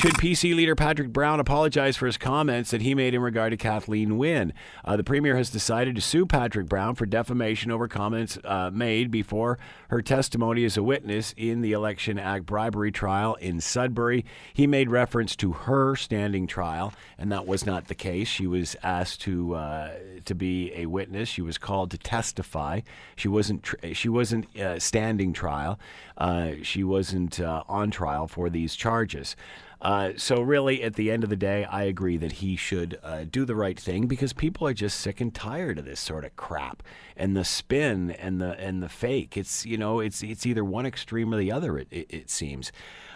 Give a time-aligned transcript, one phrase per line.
[0.00, 3.58] Should PC leader Patrick Brown apologize for his comments that he made in regard to
[3.58, 4.54] Kathleen Wynne?
[4.82, 9.10] Uh, the premier has decided to sue Patrick Brown for defamation over comments uh, made
[9.10, 9.58] before
[9.90, 14.24] her testimony as a witness in the Election Act bribery trial in Sudbury.
[14.54, 18.26] He made reference to her standing trial, and that was not the case.
[18.26, 19.90] She was asked to uh,
[20.24, 21.28] to be a witness.
[21.28, 22.80] She was called to testify.
[23.16, 25.78] She wasn't tr- she wasn't uh, standing trial.
[26.16, 29.36] Uh, she wasn't uh, on trial for these charges.
[29.82, 33.24] Uh, so really, at the end of the day, I agree that he should uh,
[33.30, 36.36] do the right thing because people are just sick and tired of this sort of
[36.36, 36.82] crap
[37.16, 39.38] and the spin and the and the fake.
[39.38, 41.78] It's you know it's it's either one extreme or the other.
[41.78, 42.72] It it, it seems.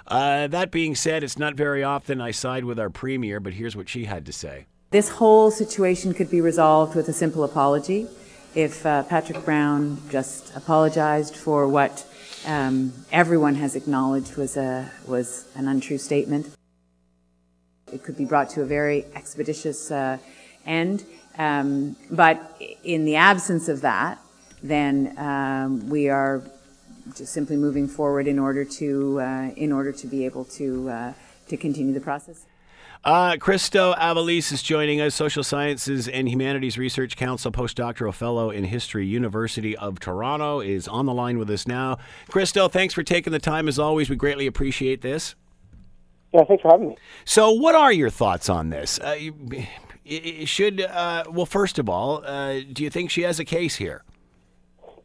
[0.07, 3.77] Uh, that being said, it's not very often I side with our premier, but here's
[3.77, 4.67] what she had to say.
[4.91, 8.07] This whole situation could be resolved with a simple apology.
[8.55, 12.07] If uh, Patrick Brown just apologized for what
[12.47, 16.49] um, everyone has acknowledged was a was an untrue statement.
[17.93, 20.19] It could be brought to a very expeditious uh,
[20.67, 21.05] end,
[21.39, 24.19] um, but in the absence of that,
[24.63, 26.43] then um, we are
[27.15, 31.13] just simply moving forward in order to uh, in order to be able to uh,
[31.49, 32.47] to continue the process.
[33.05, 38.65] Uh, Christo Aivalis is joining us, Social Sciences and Humanities Research Council postdoctoral fellow in
[38.65, 41.99] History, University of Toronto, is on the line with us now.
[42.29, 44.09] Christo, thanks for taking the time as always.
[44.09, 45.35] We greatly appreciate this.
[46.33, 46.97] Yeah, thanks for having me.
[47.25, 48.99] So, what are your thoughts on this?
[48.99, 49.17] Uh,
[50.05, 53.77] you, should uh, well, first of all, uh, do you think she has a case
[53.77, 54.03] here?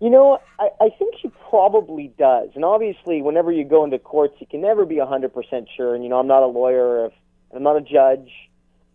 [0.01, 2.49] You know, I, I think she probably does.
[2.55, 5.93] And obviously, whenever you go into courts, you can never be 100% sure.
[5.93, 7.07] And, you know, I'm not a lawyer.
[7.07, 7.13] If
[7.53, 8.29] I'm not a judge,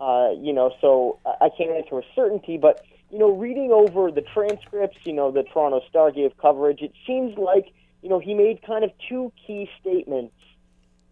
[0.00, 2.58] uh, you know, so I can't answer with certainty.
[2.58, 6.80] But you know, reading over the transcripts, you know, the Toronto Star gave coverage.
[6.82, 10.34] It seems like you know he made kind of two key statements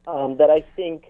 [0.07, 1.05] um, that I think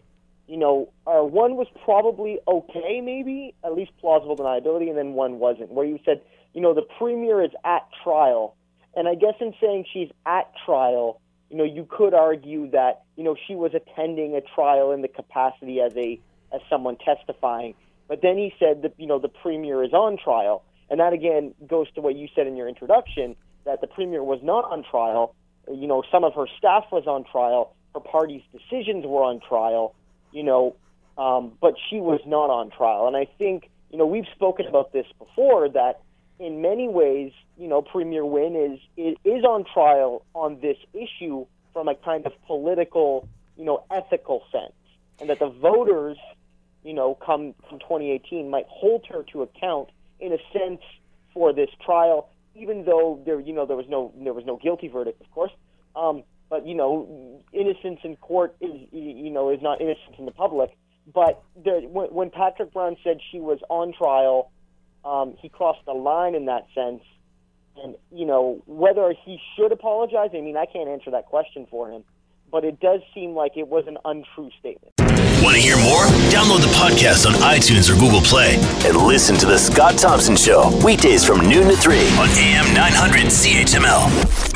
[0.46, 5.38] you know are one was probably okay, maybe at least plausible deniability, and then one
[5.38, 6.20] wasn't, where you said
[6.54, 8.54] you know the premier is at trial,
[8.94, 11.20] and I guess in saying she's at trial
[11.52, 15.08] you know, you could argue that, you know, she was attending a trial in the
[15.08, 16.18] capacity as a
[16.50, 17.74] as someone testifying.
[18.08, 20.64] But then he said that, you know, the premier is on trial.
[20.88, 23.36] And that again goes to what you said in your introduction,
[23.66, 25.34] that the premier was not on trial.
[25.70, 29.94] You know, some of her staff was on trial, her party's decisions were on trial,
[30.32, 30.74] you know,
[31.18, 33.06] um, but she was not on trial.
[33.08, 36.00] And I think, you know, we've spoken about this before that
[36.42, 41.46] in many ways, you know, Premier Wynne is, is is on trial on this issue
[41.72, 44.74] from a kind of political, you know, ethical sense,
[45.20, 46.18] and that the voters,
[46.84, 50.80] you know, come from 2018 might hold her to account in a sense
[51.32, 54.88] for this trial, even though there, you know, there was no there was no guilty
[54.88, 55.52] verdict, of course.
[55.94, 60.32] Um, but you know, innocence in court is you know is not innocence in the
[60.32, 60.76] public.
[61.12, 64.50] But there, when, when Patrick Brown said she was on trial
[65.04, 67.02] um, he crossed the line in that sense.
[67.82, 71.90] And, you know, whether he should apologize, I mean, I can't answer that question for
[71.90, 72.04] him.
[72.50, 74.92] But it does seem like it was an untrue statement.
[75.42, 76.04] Want to hear more?
[76.30, 80.70] Download the podcast on iTunes or Google Play and listen to The Scott Thompson Show
[80.84, 84.51] weekdays from noon to 3 on AM 900 CHML.